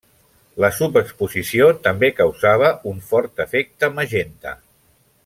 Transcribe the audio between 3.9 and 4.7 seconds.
magenta.